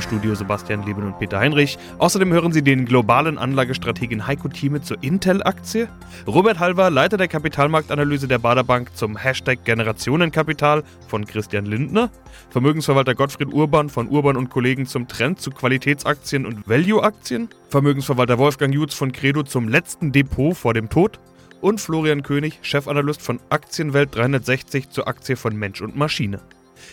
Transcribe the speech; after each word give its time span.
Im 0.00 0.04
Studio 0.04 0.34
Sebastian 0.34 0.86
Leben 0.86 1.02
und 1.02 1.18
Peter 1.18 1.38
Heinrich. 1.38 1.76
Außerdem 1.98 2.32
hören 2.32 2.52
Sie 2.52 2.62
den 2.62 2.86
globalen 2.86 3.36
Anlagestrategen 3.36 4.26
Heiko 4.26 4.48
Thieme 4.48 4.80
zur 4.80 4.96
Intel-Aktie, 5.02 5.88
Robert 6.26 6.58
Halver, 6.58 6.88
Leiter 6.88 7.18
der 7.18 7.28
Kapitalmarktanalyse 7.28 8.26
der 8.26 8.38
Baderbank 8.38 8.96
zum 8.96 9.18
Hashtag 9.18 9.62
Generationenkapital 9.66 10.84
von 11.06 11.26
Christian 11.26 11.66
Lindner, 11.66 12.08
Vermögensverwalter 12.48 13.14
Gottfried 13.14 13.52
Urban 13.52 13.90
von 13.90 14.08
Urban 14.08 14.38
und 14.38 14.48
Kollegen 14.48 14.86
zum 14.86 15.06
Trend 15.06 15.38
zu 15.38 15.50
Qualitätsaktien 15.50 16.46
und 16.46 16.66
Value-Aktien, 16.66 17.50
Vermögensverwalter 17.68 18.38
Wolfgang 18.38 18.74
Jutz 18.74 18.94
von 18.94 19.12
Credo 19.12 19.42
zum 19.42 19.68
letzten 19.68 20.12
Depot 20.12 20.56
vor 20.56 20.72
dem 20.72 20.88
Tod 20.88 21.20
und 21.60 21.78
Florian 21.78 22.22
König, 22.22 22.58
Chefanalyst 22.62 23.20
von 23.20 23.38
Aktienwelt 23.50 24.14
360 24.14 24.88
zur 24.88 25.08
Aktie 25.08 25.36
von 25.36 25.54
Mensch 25.54 25.82
und 25.82 25.94
Maschine. 25.94 26.40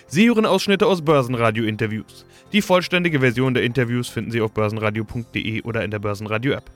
Sie 0.08 0.28
hören 0.28 0.46
Ausschnitte 0.46 0.88
aus 0.88 1.02
Börsenradio-Interviews. 1.02 2.26
Die 2.54 2.62
vollständige 2.62 3.20
Version 3.20 3.54
der 3.54 3.64
Interviews 3.64 4.08
finden 4.08 4.32
Sie 4.32 4.42
auf 4.42 4.52
börsenradio.de 4.52 5.62
oder 5.64 5.84
in 5.84 5.92
der 5.92 6.00
Börsenradio-App. 6.00 6.72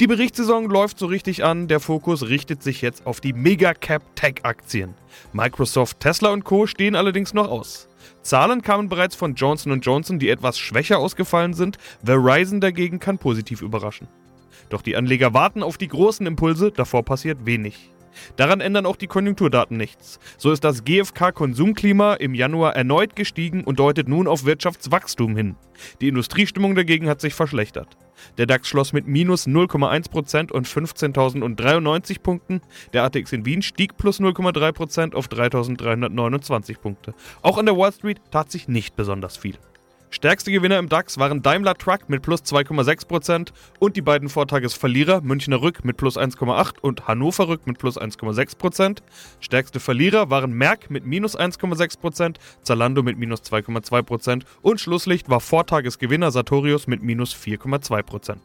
Die 0.00 0.08
Berichtssaison 0.08 0.68
läuft 0.68 0.98
so 0.98 1.06
richtig 1.06 1.44
an, 1.44 1.68
der 1.68 1.78
Fokus 1.78 2.28
richtet 2.28 2.64
sich 2.64 2.82
jetzt 2.82 3.06
auf 3.06 3.20
die 3.20 3.32
Mega-Cap-Tech-Aktien. 3.32 4.94
Microsoft, 5.32 6.00
Tesla 6.00 6.30
und 6.30 6.44
Co. 6.44 6.66
stehen 6.66 6.96
allerdings 6.96 7.32
noch 7.32 7.48
aus. 7.48 7.88
Zahlen 8.20 8.62
kamen 8.62 8.88
bereits 8.88 9.14
von 9.14 9.34
Johnson 9.34 9.80
Johnson, 9.80 10.18
die 10.18 10.30
etwas 10.30 10.58
schwächer 10.58 10.98
ausgefallen 10.98 11.54
sind, 11.54 11.78
Verizon 12.04 12.60
dagegen 12.60 12.98
kann 12.98 13.18
positiv 13.18 13.62
überraschen. 13.62 14.08
Doch 14.68 14.82
die 14.82 14.96
Anleger 14.96 15.32
warten 15.32 15.62
auf 15.62 15.78
die 15.78 15.88
großen 15.88 16.26
Impulse, 16.26 16.72
davor 16.72 17.04
passiert 17.04 17.46
wenig. 17.46 17.90
Daran 18.36 18.60
ändern 18.60 18.86
auch 18.86 18.96
die 18.96 19.06
Konjunkturdaten 19.06 19.76
nichts. 19.76 20.18
So 20.38 20.50
ist 20.52 20.64
das 20.64 20.84
GfK-Konsumklima 20.84 22.14
im 22.14 22.34
Januar 22.34 22.76
erneut 22.76 23.16
gestiegen 23.16 23.64
und 23.64 23.78
deutet 23.78 24.08
nun 24.08 24.28
auf 24.28 24.44
Wirtschaftswachstum 24.44 25.36
hin. 25.36 25.56
Die 26.00 26.08
Industriestimmung 26.08 26.74
dagegen 26.74 27.08
hat 27.08 27.20
sich 27.20 27.34
verschlechtert. 27.34 27.96
Der 28.38 28.46
DAX 28.46 28.68
schloss 28.68 28.92
mit 28.92 29.06
minus 29.06 29.46
0,1% 29.46 30.52
und 30.52 30.66
15.093 30.66 32.20
Punkten. 32.20 32.60
Der 32.92 33.04
ATX 33.04 33.32
in 33.32 33.44
Wien 33.44 33.62
stieg 33.62 33.96
plus 33.96 34.20
0,3% 34.20 35.14
auf 35.14 35.28
3.329 35.28 36.78
Punkte. 36.78 37.14
Auch 37.42 37.58
an 37.58 37.66
der 37.66 37.76
Wall 37.76 37.92
Street 37.92 38.20
tat 38.30 38.50
sich 38.50 38.68
nicht 38.68 38.96
besonders 38.96 39.36
viel. 39.36 39.58
Stärkste 40.14 40.52
Gewinner 40.52 40.78
im 40.78 40.88
DAX 40.88 41.18
waren 41.18 41.42
Daimler 41.42 41.74
Truck 41.74 42.08
mit 42.08 42.22
plus 42.22 42.42
2,6% 42.42 43.48
und 43.80 43.96
die 43.96 44.00
beiden 44.00 44.28
Vortagesverlierer 44.28 45.22
Münchner 45.22 45.60
Rück 45.60 45.84
mit 45.84 45.96
plus 45.96 46.16
1,8% 46.16 46.78
und 46.82 47.08
Hannover 47.08 47.48
Rück 47.48 47.66
mit 47.66 47.78
plus 47.78 48.00
1,6%. 48.00 48.98
Stärkste 49.40 49.80
Verlierer 49.80 50.30
waren 50.30 50.52
Merck 50.52 50.88
mit 50.88 51.04
minus 51.04 51.36
1,6%, 51.36 52.36
Zalando 52.62 53.02
mit 53.02 53.18
minus 53.18 53.40
2,2% 53.40 54.44
und 54.62 54.80
Schlusslicht 54.80 55.28
war 55.30 55.40
Vortagesgewinner 55.40 56.30
Sartorius 56.30 56.86
mit 56.86 57.02
minus 57.02 57.34
4,2%. 57.34 58.36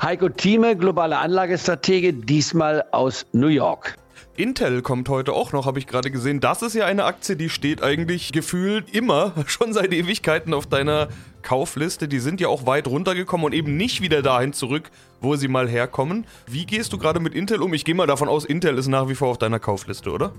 Heiko 0.00 0.28
Thieme, 0.28 0.76
globale 0.76 1.18
Anlagestratege, 1.18 2.12
diesmal 2.12 2.84
aus 2.92 3.26
New 3.32 3.48
York. 3.48 3.96
Intel 4.38 4.82
kommt 4.82 5.08
heute 5.08 5.32
auch 5.32 5.52
noch, 5.52 5.66
habe 5.66 5.78
ich 5.78 5.86
gerade 5.86 6.10
gesehen. 6.10 6.40
Das 6.40 6.62
ist 6.62 6.74
ja 6.74 6.84
eine 6.84 7.04
Aktie, 7.04 7.36
die 7.36 7.48
steht 7.48 7.82
eigentlich 7.82 8.32
gefühlt 8.32 8.94
immer, 8.94 9.32
schon 9.46 9.72
seit 9.72 9.92
Ewigkeiten 9.92 10.52
auf 10.52 10.66
deiner 10.66 11.08
Kaufliste. 11.42 12.08
Die 12.08 12.18
sind 12.18 12.40
ja 12.40 12.48
auch 12.48 12.66
weit 12.66 12.86
runtergekommen 12.86 13.46
und 13.46 13.52
eben 13.52 13.76
nicht 13.76 14.02
wieder 14.02 14.22
dahin 14.22 14.52
zurück, 14.52 14.90
wo 15.20 15.36
sie 15.36 15.48
mal 15.48 15.68
herkommen. 15.68 16.26
Wie 16.46 16.66
gehst 16.66 16.92
du 16.92 16.98
gerade 16.98 17.20
mit 17.20 17.34
Intel 17.34 17.62
um? 17.62 17.72
Ich 17.72 17.84
gehe 17.84 17.94
mal 17.94 18.06
davon 18.06 18.28
aus, 18.28 18.44
Intel 18.44 18.76
ist 18.78 18.88
nach 18.88 19.08
wie 19.08 19.14
vor 19.14 19.28
auf 19.28 19.38
deiner 19.38 19.58
Kaufliste, 19.58 20.10
oder? 20.10 20.32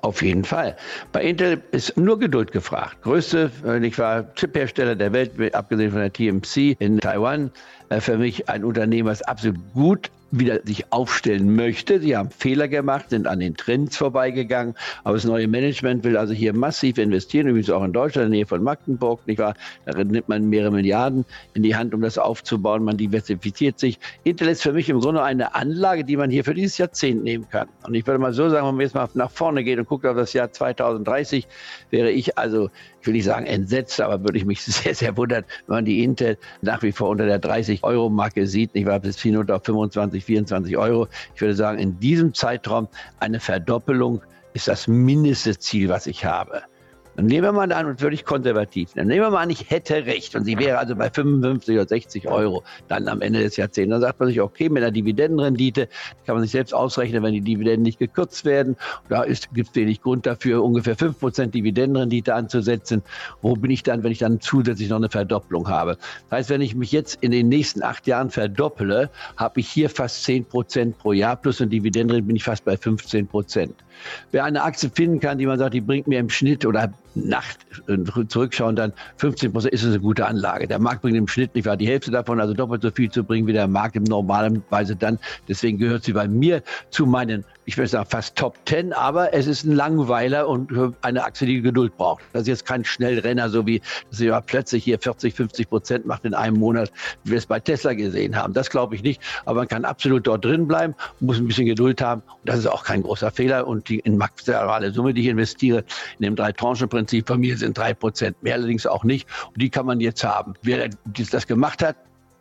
Auf 0.00 0.22
jeden 0.22 0.44
Fall. 0.44 0.76
Bei 1.12 1.22
Intel 1.22 1.62
ist 1.70 1.96
nur 1.96 2.18
Geduld 2.18 2.52
gefragt. 2.52 3.00
Größte, 3.02 3.50
ich 3.82 3.98
war 3.98 4.34
Chiphersteller 4.34 4.96
der 4.96 5.12
Welt, 5.14 5.54
abgesehen 5.54 5.92
von 5.92 6.00
der 6.00 6.12
TMC 6.12 6.76
in 6.78 7.00
Taiwan. 7.00 7.50
Äh, 7.88 8.00
für 8.00 8.18
mich 8.18 8.48
ein 8.48 8.64
Unternehmen, 8.64 9.08
was 9.08 9.22
absolut 9.22 9.56
gut 9.72 10.10
wieder 10.38 10.60
sich 10.64 10.92
aufstellen 10.92 11.54
möchte. 11.54 12.00
Sie 12.00 12.16
haben 12.16 12.30
Fehler 12.30 12.68
gemacht, 12.68 13.10
sind 13.10 13.26
an 13.26 13.40
den 13.40 13.56
Trends 13.56 13.96
vorbeigegangen, 13.96 14.74
aber 15.04 15.14
das 15.14 15.24
neue 15.24 15.48
Management 15.48 16.04
will 16.04 16.16
also 16.16 16.32
hier 16.32 16.52
massiv 16.52 16.98
investieren, 16.98 17.48
übrigens 17.48 17.70
auch 17.70 17.84
in 17.84 17.92
Deutschland, 17.92 18.26
in 18.26 18.32
der 18.32 18.38
Nähe 18.38 18.46
von 18.46 18.62
Magdeburg, 18.62 19.26
nicht 19.26 19.38
wahr? 19.38 19.54
Da 19.84 20.02
nimmt 20.02 20.28
man 20.28 20.48
mehrere 20.48 20.72
Milliarden 20.72 21.24
in 21.54 21.62
die 21.62 21.76
Hand, 21.76 21.94
um 21.94 22.00
das 22.00 22.18
aufzubauen. 22.18 22.84
Man 22.84 22.96
diversifiziert 22.96 23.78
sich. 23.78 23.98
Intel 24.24 24.48
ist 24.48 24.62
für 24.62 24.72
mich 24.72 24.88
im 24.88 25.00
Grunde 25.00 25.22
eine 25.22 25.54
Anlage, 25.54 26.04
die 26.04 26.16
man 26.16 26.30
hier 26.30 26.44
für 26.44 26.54
dieses 26.54 26.78
Jahrzehnt 26.78 27.22
nehmen 27.22 27.48
kann. 27.48 27.68
Und 27.86 27.94
ich 27.94 28.06
würde 28.06 28.18
mal 28.18 28.32
so 28.32 28.48
sagen, 28.48 28.66
wenn 28.66 28.74
man 28.74 28.82
jetzt 28.82 28.94
mal 28.94 29.08
nach 29.14 29.30
vorne 29.30 29.64
geht 29.64 29.78
und 29.78 29.88
guckt 29.88 30.06
auf 30.06 30.16
das 30.16 30.32
Jahr 30.32 30.50
2030, 30.50 31.46
wäre 31.90 32.10
ich 32.10 32.36
also, 32.38 32.70
ich 33.04 33.06
will 33.06 33.14
nicht 33.14 33.24
sagen 33.24 33.44
entsetzt, 33.44 34.00
aber 34.00 34.22
würde 34.22 34.38
ich 34.38 34.46
mich 34.46 34.62
sehr, 34.64 34.94
sehr 34.94 35.14
wundern, 35.18 35.44
wenn 35.66 35.76
man 35.76 35.84
die 35.84 36.02
Intel 36.02 36.38
nach 36.62 36.82
wie 36.82 36.90
vor 36.90 37.10
unter 37.10 37.26
der 37.26 37.40
30-Euro-Marke 37.40 38.46
sieht, 38.46 38.74
nicht 38.74 38.86
wahr? 38.86 38.98
Bis 38.98 39.20
hinunter 39.20 39.56
auf 39.56 39.64
25 39.64 40.24
24 40.24 40.78
Euro. 40.78 41.08
Ich 41.34 41.40
würde 41.42 41.54
sagen, 41.54 41.78
in 41.78 42.00
diesem 42.00 42.32
Zeitraum 42.32 42.88
eine 43.20 43.40
Verdoppelung 43.40 44.22
ist 44.54 44.68
das 44.68 44.88
mindeste 44.88 45.58
Ziel, 45.58 45.90
was 45.90 46.06
ich 46.06 46.24
habe. 46.24 46.62
Dann 47.16 47.26
nehmen 47.26 47.44
wir 47.44 47.52
mal 47.52 47.72
an, 47.72 47.86
und 47.86 48.00
wirklich 48.00 48.24
konservativ, 48.24 48.92
dann 48.94 49.06
nehmen 49.06 49.22
wir 49.22 49.30
mal 49.30 49.42
an, 49.42 49.50
ich 49.50 49.70
hätte 49.70 50.06
recht 50.06 50.34
und 50.34 50.44
sie 50.44 50.58
wäre 50.58 50.78
also 50.78 50.96
bei 50.96 51.10
55 51.10 51.76
oder 51.76 51.86
60 51.86 52.28
Euro 52.28 52.64
dann 52.88 53.08
am 53.08 53.20
Ende 53.20 53.40
des 53.42 53.56
Jahrzehnts. 53.56 53.90
Dann 53.90 54.00
sagt 54.00 54.18
man 54.18 54.28
sich, 54.28 54.40
okay, 54.40 54.68
mit 54.68 54.82
einer 54.82 54.90
Dividendenrendite 54.90 55.88
kann 56.26 56.34
man 56.34 56.42
sich 56.42 56.50
selbst 56.50 56.74
ausrechnen, 56.74 57.22
wenn 57.22 57.32
die 57.32 57.40
Dividenden 57.40 57.82
nicht 57.82 57.98
gekürzt 57.98 58.44
werden. 58.44 58.76
Da 59.08 59.24
gibt 59.52 59.68
es 59.68 59.74
wenig 59.74 60.02
Grund 60.02 60.26
dafür, 60.26 60.64
ungefähr 60.64 60.96
5% 60.96 61.46
Dividendenrendite 61.46 62.34
anzusetzen. 62.34 63.02
Wo 63.42 63.54
bin 63.54 63.70
ich 63.70 63.82
dann, 63.82 64.02
wenn 64.02 64.12
ich 64.12 64.18
dann 64.18 64.40
zusätzlich 64.40 64.88
noch 64.88 64.96
eine 64.96 65.08
Verdopplung 65.08 65.68
habe? 65.68 65.96
Das 66.30 66.38
heißt, 66.38 66.50
wenn 66.50 66.60
ich 66.60 66.74
mich 66.74 66.90
jetzt 66.90 67.18
in 67.20 67.30
den 67.30 67.48
nächsten 67.48 67.82
acht 67.82 68.06
Jahren 68.06 68.30
verdopple, 68.30 69.10
habe 69.36 69.60
ich 69.60 69.68
hier 69.68 69.88
fast 69.88 70.26
10% 70.26 70.94
pro 70.94 71.12
Jahr 71.12 71.36
plus 71.36 71.60
eine 71.60 71.70
Dividendenrendite 71.70 72.26
bin 72.26 72.36
ich 72.36 72.44
fast 72.44 72.64
bei 72.64 72.74
15%. 72.74 73.70
Wer 74.32 74.44
eine 74.44 74.62
Aktie 74.62 74.90
finden 74.90 75.20
kann, 75.20 75.38
die 75.38 75.46
man 75.46 75.58
sagt, 75.58 75.74
die 75.74 75.80
bringt 75.80 76.06
mir 76.08 76.18
im 76.18 76.30
Schnitt 76.30 76.66
oder 76.66 76.92
Nacht 77.14 77.58
äh, 77.88 78.26
zurückschauen, 78.26 78.76
dann 78.76 78.92
15 79.18 79.52
Prozent 79.52 79.74
ist 79.74 79.82
es 79.82 79.90
eine 79.90 80.00
gute 80.00 80.26
Anlage. 80.26 80.66
Der 80.66 80.78
Markt 80.78 81.02
bringt 81.02 81.16
im 81.16 81.28
Schnitt 81.28 81.54
nicht 81.54 81.66
wahr 81.66 81.76
die 81.76 81.86
Hälfte 81.86 82.10
davon, 82.10 82.40
also 82.40 82.54
doppelt 82.54 82.82
so 82.82 82.90
viel 82.90 83.10
zu 83.10 83.24
bringen 83.24 83.46
wie 83.46 83.52
der 83.52 83.68
Markt 83.68 83.96
im 83.96 84.04
normalen 84.04 84.62
Weise 84.70 84.96
dann. 84.96 85.18
Deswegen 85.48 85.78
gehört 85.78 86.04
sie 86.04 86.12
bei 86.12 86.28
mir 86.28 86.62
zu 86.90 87.06
meinen, 87.06 87.44
ich 87.64 87.76
würde 87.76 87.88
sagen, 87.88 88.08
fast 88.10 88.36
Top 88.36 88.56
10, 88.66 88.92
aber 88.92 89.32
es 89.32 89.46
ist 89.46 89.64
ein 89.64 89.74
Langweiler 89.74 90.48
und 90.48 90.70
eine 91.02 91.24
Aktie, 91.24 91.46
die 91.46 91.62
Geduld 91.62 91.96
braucht. 91.96 92.22
Das 92.32 92.42
ist 92.42 92.48
jetzt 92.48 92.66
kein 92.66 92.84
Schnellrenner, 92.84 93.48
so 93.48 93.66
wie 93.66 93.80
dass 94.10 94.18
sie 94.18 94.32
plötzlich 94.46 94.84
hier 94.84 94.98
40, 94.98 95.34
50 95.34 95.68
Prozent 95.68 96.06
macht 96.06 96.24
in 96.24 96.34
einem 96.34 96.58
Monat, 96.58 96.92
wie 97.24 97.32
wir 97.32 97.38
es 97.38 97.46
bei 97.46 97.60
Tesla 97.60 97.94
gesehen 97.94 98.36
haben. 98.36 98.52
Das 98.52 98.70
glaube 98.70 98.94
ich 98.94 99.02
nicht, 99.02 99.20
aber 99.44 99.60
man 99.60 99.68
kann 99.68 99.84
absolut 99.84 100.26
dort 100.26 100.44
drin 100.44 100.66
bleiben, 100.66 100.94
muss 101.20 101.38
ein 101.38 101.46
bisschen 101.46 101.66
Geduld 101.66 102.02
haben. 102.02 102.22
Und 102.22 102.48
das 102.48 102.58
ist 102.58 102.66
auch 102.66 102.84
kein 102.84 103.02
großer 103.02 103.30
Fehler. 103.30 103.66
Und 103.66 103.88
die 103.88 104.00
in 104.00 104.16
maximale 104.16 104.92
Summe, 104.92 105.14
die 105.14 105.22
ich 105.22 105.28
investiere, 105.28 105.84
in 106.18 106.24
dem 106.24 106.36
Drei-Tranchen-Prinzip 106.36 107.03
von 107.26 107.40
mir 107.40 107.56
sind 107.56 107.76
drei 107.76 107.94
Prozent, 107.94 108.42
mehr 108.42 108.54
allerdings 108.54 108.86
auch 108.86 109.04
nicht. 109.04 109.28
Und 109.48 109.60
die 109.60 109.70
kann 109.70 109.86
man 109.86 110.00
jetzt 110.00 110.24
haben. 110.24 110.54
Wer 110.62 110.90
das 111.04 111.46
gemacht 111.46 111.82
hat, 111.82 111.96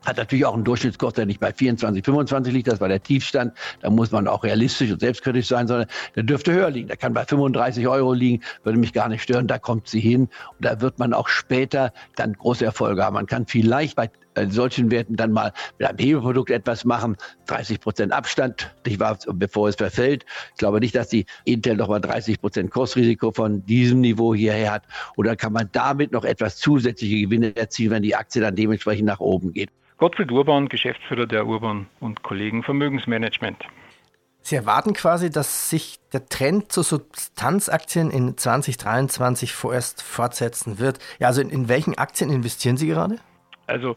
hat 0.06 0.18
natürlich 0.18 0.46
auch 0.46 0.53
einen 0.53 0.63
Durchschnittskurs, 0.63 1.13
der 1.13 1.25
nicht 1.25 1.40
bei 1.40 1.53
24, 1.53 2.03
25 2.03 2.53
liegt, 2.53 2.68
das 2.68 2.81
war 2.81 2.90
der 2.90 3.02
Tiefstand. 3.02 3.53
Da 3.81 3.90
muss 3.90 4.12
man 4.12 4.28
auch 4.28 4.44
realistisch 4.44 4.91
und 4.91 5.00
selbstkritisch 5.00 5.47
sein, 5.47 5.68
sondern 5.68 5.88
der 6.16 6.23
dürfte 6.23 6.52
höher 6.52 6.69
liegen. 6.69 6.88
Der 6.88 6.97
kann 6.97 7.13
bei 7.13 7.25
35 7.25 7.88
Euro 7.88 8.13
liegen, 8.13 8.44
würde 8.63 8.79
mich 8.79 8.94
gar 8.94 9.07
nicht 9.07 9.23
stören, 9.23 9.47
da 9.47 9.59
kommt 9.59 9.88
sie 9.88 10.00
hin. 10.00 10.23
Und 10.23 10.66
da 10.66 10.81
wird 10.81 11.00
man 11.00 11.13
auch 11.13 11.28
später 11.28 11.93
dann 12.16 12.34
große 12.34 12.66
Erfolge 12.66 13.03
haben. 13.03 13.14
Man 13.14 13.28
kann 13.28 13.47
vielleicht 13.47 13.96
bei 13.96 14.09
in 14.35 14.52
solchen 14.52 14.91
Werten 14.91 15.16
dann 15.16 15.32
mal 15.32 15.53
mit 15.78 15.88
einem 15.88 15.97
Hebelprodukt 15.97 16.50
etwas 16.50 16.85
machen, 16.85 17.18
30 17.47 17.80
Prozent 17.80 18.14
Abstand, 18.14 18.74
nicht 18.85 19.00
wahr, 19.00 19.18
bevor 19.34 19.70
es 19.70 19.76
verfällt. 19.76 20.26
Ich 20.52 20.58
glaube 20.58 20.80
nicht, 20.80 20.96
dass 20.96 21.09
die 21.09 21.26
Intel 21.46 21.76
noch 21.76 21.88
mal 21.88 22.00
30 22.00 22.40
Prozent 22.41 22.72
Kursrisiko 22.72 23.32
von 23.32 23.66
diesem 23.66 24.02
Niveau 24.02 24.34
hierher 24.34 24.72
hat. 24.72 24.84
Oder 25.16 25.35
kann 25.35 25.53
man 25.53 25.70
damit 25.72 26.12
noch 26.12 26.24
etwas 26.24 26.58
zusätzliche 26.58 27.22
Gewinne 27.22 27.56
erzielen, 27.56 27.91
wenn 27.91 28.03
die 28.03 28.16
Aktie 28.16 28.41
dann 28.41 28.56
dementsprechend 28.56 29.06
nach 29.06 29.20
oben 29.20 29.53
geht. 29.53 29.70
Gottfried 29.97 30.32
Urban, 30.32 30.68
Geschäftsführer 30.68 31.26
der 31.26 31.46
Urban 31.47 31.88
und 32.00 32.24
Kollegen 32.24 32.64
Vermögensmanagement. 32.64 33.64
Sie 34.46 34.56
erwarten 34.56 34.94
quasi, 34.94 35.30
dass 35.30 35.70
sich 35.70 36.02
der 36.12 36.28
Trend 36.28 36.70
zu 36.70 36.84
Substanzaktien 36.84 38.12
in 38.12 38.38
2023 38.38 39.53
vorerst 39.53 40.02
fortsetzen 40.02 40.80
wird. 40.80 41.00
Ja, 41.20 41.28
also 41.28 41.40
in, 41.40 41.50
in 41.50 41.70
welchen 41.70 41.97
Aktien 41.97 42.30
investieren 42.30 42.76
Sie 42.76 42.88
gerade? 42.88 43.20
Also 43.67 43.95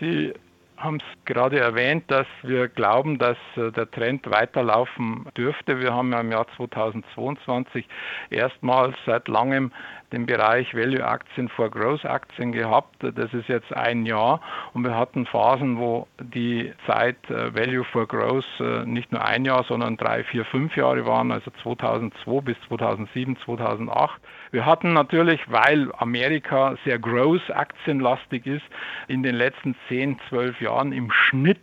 Sie 0.00 0.32
haben 0.76 0.96
es 0.96 1.24
gerade 1.24 1.58
erwähnt, 1.58 2.04
dass 2.08 2.26
wir 2.42 2.68
glauben, 2.68 3.18
dass 3.18 3.36
äh, 3.56 3.70
der 3.72 3.90
Trend 3.90 4.30
weiterlaufen 4.30 5.26
dürfte. 5.36 5.80
Wir 5.80 5.94
haben 5.94 6.12
ja 6.12 6.20
im 6.20 6.30
Jahr 6.30 6.46
2022 6.56 7.86
erstmals 8.30 8.94
seit 9.06 9.28
langem 9.28 9.72
den 10.12 10.26
Bereich 10.26 10.74
Value-Aktien 10.74 11.48
vor 11.48 11.70
Growth-Aktien 11.70 12.52
gehabt. 12.52 12.96
Das 13.00 13.32
ist 13.34 13.48
jetzt 13.48 13.72
ein 13.74 14.06
Jahr 14.06 14.40
und 14.72 14.84
wir 14.84 14.96
hatten 14.96 15.26
Phasen, 15.26 15.78
wo 15.78 16.06
die 16.20 16.72
Zeit 16.86 17.18
äh, 17.28 17.54
Value 17.54 17.84
for 17.84 18.06
Growth 18.06 18.44
äh, 18.60 18.84
nicht 18.84 19.10
nur 19.12 19.24
ein 19.24 19.44
Jahr, 19.44 19.64
sondern 19.64 19.96
drei, 19.96 20.22
vier, 20.24 20.44
fünf 20.44 20.76
Jahre 20.76 21.06
waren, 21.06 21.32
also 21.32 21.50
2002 21.62 22.40
bis 22.42 22.56
2007, 22.68 23.36
2008. 23.44 24.20
Wir 24.52 24.64
hatten 24.64 24.92
natürlich, 24.92 25.40
weil 25.48 25.90
Amerika 25.98 26.76
sehr 26.84 26.98
Growth-Aktienlastig 26.98 28.46
ist, 28.46 28.64
in 29.08 29.22
den 29.22 29.34
letzten 29.34 29.74
10, 29.88 30.18
12 30.28 30.60
Jahren 30.60 30.65
im 30.92 31.10
Schnitt 31.10 31.60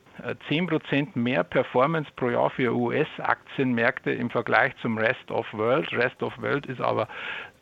10% 0.50 0.94
äh, 0.94 1.20
mehr 1.20 1.44
Performance 1.44 2.10
pro 2.16 2.30
Jahr 2.30 2.50
für 2.50 2.74
US-Aktienmärkte 2.76 4.12
im 4.12 4.30
Vergleich 4.30 4.74
zum 4.82 4.98
Rest 4.98 5.32
of 5.32 5.52
World. 5.54 5.92
Rest 5.94 6.22
of 6.22 6.34
World 6.42 6.66
ist 6.66 6.82
aber 6.82 7.08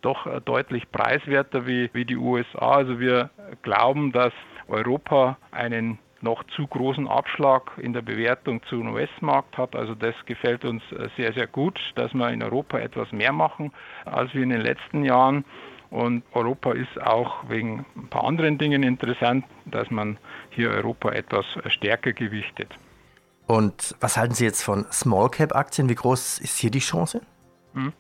doch 0.02 0.26
äh, 0.28 0.42
deutlich 0.42 0.92
preiswerter 0.92 1.66
wie, 1.66 1.90
wie 1.94 2.06
die 2.06 2.18
USA. 2.18 2.72
Also 2.78 3.00
wir 3.00 3.30
glauben, 3.62 4.12
dass 4.12 4.34
Europa 4.68 5.38
einen 5.52 6.00
noch 6.22 6.44
zu 6.56 6.68
großen 6.68 7.08
Abschlag 7.08 7.72
in 7.78 7.94
der 7.94 8.02
Bewertung 8.02 8.62
zum 8.64 8.94
US-Markt 8.94 9.58
hat. 9.58 9.76
Also 9.76 9.96
das 9.96 10.16
gefällt 10.26 10.66
uns 10.66 10.84
äh, 10.92 11.10
sehr, 11.18 11.34
sehr 11.34 11.48
gut, 11.48 11.80
dass 11.96 12.14
wir 12.14 12.30
in 12.30 12.44
Europa 12.44 12.78
etwas 12.78 13.12
mehr 13.12 13.34
machen 13.34 13.72
als 14.06 14.34
wir 14.34 14.44
in 14.44 14.50
den 14.50 14.62
letzten 14.62 15.04
Jahren. 15.04 15.46
Und 15.92 16.24
Europa 16.32 16.72
ist 16.72 17.02
auch 17.02 17.50
wegen 17.50 17.86
ein 17.96 18.08
paar 18.08 18.24
anderen 18.24 18.58
Dingen 18.58 18.82
interessant, 18.82 19.46
dass 19.66 19.92
man 19.92 20.18
hier 20.50 20.72
Europa 20.72 21.12
etwas 21.12 21.46
stärker 21.68 22.14
gewichtet. 22.14 22.74
Und 23.46 23.96
was 24.00 24.16
halten 24.16 24.34
Sie 24.34 24.46
jetzt 24.46 24.64
von 24.64 24.86
Small 24.92 25.30
Cap 25.30 25.54
Aktien? 25.54 25.90
Wie 25.90 25.96
groß 25.96 26.40
ist 26.40 26.58
hier 26.58 26.72
die 26.72 26.80
Chance? 26.80 27.22
Hm. 27.74 27.92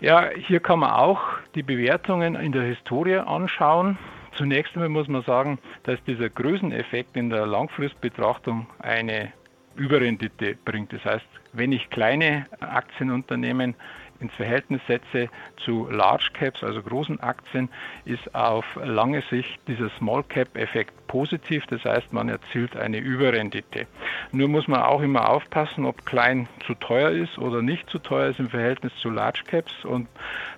Ja, 0.00 0.30
hier 0.34 0.60
kann 0.60 0.78
man 0.78 0.92
auch 0.92 1.20
die 1.54 1.62
Bewertungen 1.62 2.34
in 2.34 2.52
der 2.52 2.62
Historie 2.62 3.18
anschauen. 3.18 3.98
Zunächst 4.32 4.74
einmal 4.74 4.88
muss 4.88 5.08
man 5.08 5.22
sagen, 5.22 5.58
dass 5.82 6.02
dieser 6.04 6.30
Größeneffekt 6.30 7.14
in 7.18 7.28
der 7.28 7.46
Langfristbetrachtung 7.46 8.66
eine 8.78 9.34
Überrendite 9.76 10.56
bringt. 10.64 10.94
Das 10.94 11.04
heißt, 11.04 11.26
wenn 11.52 11.72
ich 11.72 11.90
kleine 11.90 12.46
Aktienunternehmen 12.60 13.74
ins 14.20 14.32
Verhältnis 14.34 14.80
setze 14.86 15.28
zu 15.64 15.88
Large 15.90 16.30
Caps, 16.34 16.62
also 16.62 16.82
großen 16.82 17.20
Aktien, 17.20 17.68
ist 18.04 18.34
auf 18.34 18.64
lange 18.82 19.22
Sicht 19.30 19.60
dieser 19.66 19.90
Small 19.98 20.22
Cap 20.24 20.56
Effekt 20.56 21.06
positiv. 21.06 21.66
Das 21.66 21.84
heißt, 21.84 22.12
man 22.12 22.28
erzielt 22.28 22.76
eine 22.76 22.98
Überrendite. 22.98 23.86
Nur 24.32 24.48
muss 24.48 24.68
man 24.68 24.82
auch 24.82 25.00
immer 25.00 25.28
aufpassen, 25.28 25.84
ob 25.84 26.04
klein 26.06 26.48
zu 26.66 26.74
teuer 26.74 27.10
ist 27.10 27.38
oder 27.38 27.62
nicht 27.62 27.88
zu 27.90 27.98
teuer 27.98 28.30
ist 28.30 28.38
im 28.38 28.50
Verhältnis 28.50 28.92
zu 28.96 29.10
Large 29.10 29.42
Caps. 29.46 29.84
Und 29.84 30.08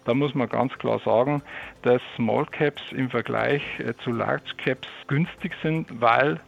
da 0.04 0.14
muss 0.14 0.34
man 0.34 0.48
ganz 0.48 0.76
klar 0.78 0.98
sagen, 1.04 1.42
dass 1.82 2.02
Small 2.16 2.46
Caps 2.46 2.82
im 2.92 3.10
Vergleich 3.10 3.62
äh, 3.78 3.94
zu 4.04 4.10
Large 4.10 4.54
Caps 4.56 4.88
günstig 5.06 5.54
sind, 5.62 6.00
weil 6.00 6.40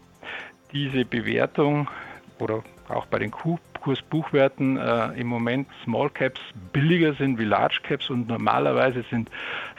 diese 0.72 1.04
Bewertung 1.04 1.88
oder 2.38 2.62
auch 2.88 3.06
bei 3.06 3.18
den 3.18 3.30
Kursbuchwerten 3.84 4.78
äh, 4.78 5.08
im 5.20 5.26
Moment 5.26 5.68
Small 5.84 6.08
Caps 6.08 6.40
billiger 6.72 7.12
sind 7.12 7.38
wie 7.38 7.44
Large 7.44 7.80
Caps 7.82 8.08
und 8.08 8.28
normalerweise 8.28 9.04
sind 9.10 9.30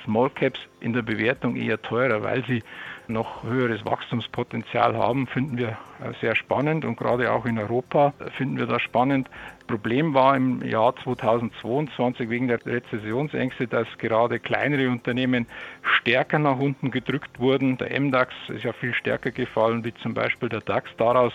Small 0.03 0.29
Caps 0.29 0.59
in 0.79 0.93
der 0.93 1.01
Bewertung 1.01 1.55
eher 1.55 1.81
teurer, 1.81 2.21
weil 2.21 2.45
sie 2.45 2.61
noch 3.07 3.43
höheres 3.43 3.83
Wachstumspotenzial 3.83 4.95
haben, 4.95 5.25
finden 5.25 5.57
wir 5.57 5.69
äh, 5.69 6.13
sehr 6.21 6.35
spannend 6.35 6.85
und 6.85 6.97
gerade 6.97 7.31
auch 7.31 7.47
in 7.47 7.57
Europa 7.57 8.13
finden 8.37 8.59
wir 8.59 8.67
das 8.67 8.83
spannend. 8.83 9.27
Problem 9.65 10.13
war 10.13 10.37
im 10.37 10.61
Jahr 10.61 10.95
2022 10.97 12.29
wegen 12.29 12.47
der 12.47 12.63
Rezessionsängste, 12.63 13.65
dass 13.65 13.87
gerade 13.97 14.39
kleinere 14.39 14.87
Unternehmen 14.87 15.47
stärker 15.81 16.37
nach 16.37 16.59
unten 16.59 16.91
gedrückt 16.91 17.39
wurden. 17.39 17.77
Der 17.77 17.99
MDAX 17.99 18.35
ist 18.49 18.63
ja 18.63 18.73
viel 18.73 18.93
stärker 18.93 19.31
gefallen 19.31 19.83
wie 19.83 19.95
zum 19.95 20.13
Beispiel 20.13 20.49
der 20.49 20.61
DAX. 20.61 20.91
Daraus 20.97 21.33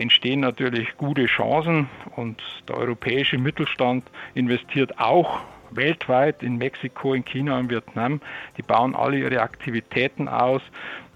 entstehen 0.00 0.40
natürlich 0.40 0.96
gute 0.96 1.26
Chancen 1.26 1.88
und 2.16 2.42
der 2.68 2.76
europäische 2.76 3.38
Mittelstand 3.38 4.04
investiert 4.34 4.98
auch 4.98 5.40
weltweit 5.70 6.42
in 6.42 6.56
Mexiko, 6.56 7.14
in 7.14 7.24
China, 7.24 7.60
in 7.60 7.70
Vietnam. 7.70 8.20
Die 8.56 8.62
bauen 8.62 8.94
alle 8.96 9.18
ihre 9.18 9.40
Aktivitäten 9.40 10.26
aus 10.28 10.62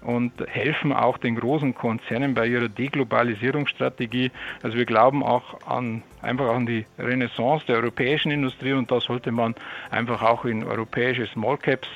und 0.05 0.33
helfen 0.47 0.93
auch 0.93 1.17
den 1.17 1.35
großen 1.35 1.73
Konzernen 1.73 2.33
bei 2.35 2.47
ihrer 2.47 2.69
Deglobalisierungsstrategie. 2.69 4.31
Also 4.61 4.77
wir 4.77 4.85
glauben 4.85 5.23
auch 5.23 5.67
an 5.67 6.03
einfach 6.21 6.49
an 6.49 6.65
die 6.65 6.85
Renaissance 6.97 7.65
der 7.67 7.77
europäischen 7.77 8.31
Industrie 8.31 8.73
und 8.73 8.91
da 8.91 8.99
sollte 8.99 9.31
man 9.31 9.55
einfach 9.91 10.21
auch 10.21 10.45
in 10.45 10.63
europäische 10.63 11.27
Small 11.27 11.57
Caps 11.57 11.87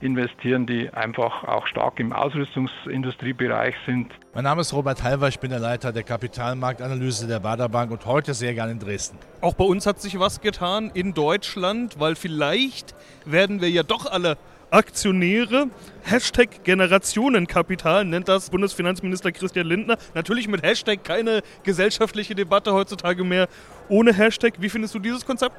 investieren, 0.00 0.66
die 0.66 0.90
einfach 0.90 1.44
auch 1.44 1.66
stark 1.66 1.98
im 2.00 2.12
Ausrüstungsindustriebereich 2.12 3.74
sind. 3.86 4.12
Mein 4.34 4.44
Name 4.44 4.60
ist 4.60 4.72
Robert 4.72 5.02
Halver, 5.02 5.28
ich 5.28 5.40
bin 5.40 5.50
der 5.50 5.60
Leiter 5.60 5.92
der 5.92 6.02
Kapitalmarktanalyse 6.02 7.26
der 7.26 7.40
Baderbank 7.40 7.90
und 7.90 8.04
heute 8.06 8.34
sehr 8.34 8.54
gerne 8.54 8.72
in 8.72 8.78
Dresden. 8.78 9.18
Auch 9.40 9.54
bei 9.54 9.64
uns 9.64 9.86
hat 9.86 10.00
sich 10.00 10.18
was 10.18 10.40
getan 10.40 10.90
in 10.92 11.14
Deutschland, 11.14 11.98
weil 11.98 12.16
vielleicht 12.16 12.94
werden 13.24 13.60
wir 13.60 13.70
ja 13.70 13.82
doch 13.82 14.10
alle 14.10 14.36
Aktionäre. 14.76 15.70
Hashtag 16.02 16.62
Generationenkapital 16.62 18.04
nennt 18.04 18.28
das 18.28 18.50
Bundesfinanzminister 18.50 19.32
Christian 19.32 19.66
Lindner. 19.66 19.96
Natürlich 20.12 20.48
mit 20.48 20.62
Hashtag 20.62 21.02
keine 21.02 21.40
gesellschaftliche 21.62 22.34
Debatte 22.34 22.74
heutzutage 22.74 23.24
mehr 23.24 23.48
ohne 23.88 24.12
Hashtag. 24.12 24.60
Wie 24.60 24.68
findest 24.68 24.94
du 24.94 24.98
dieses 24.98 25.24
Konzept? 25.24 25.56